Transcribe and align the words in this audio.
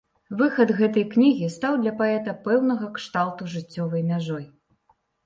Выхад 0.37 0.71
гэтай 0.77 1.03
кнігі 1.11 1.49
стаў 1.55 1.77
для 1.83 1.93
паэта 1.99 2.33
пэўнага 2.47 2.89
кшталту 2.97 3.51
жыццёвай 3.57 4.01
мяжой. 4.09 4.49